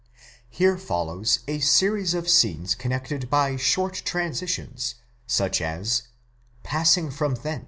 [0.49, 4.95] Here follows a series of scenes connected by short transitions,
[5.27, 6.07] such as
[6.65, 7.59] παράγων ἐκεῖθεν (ix.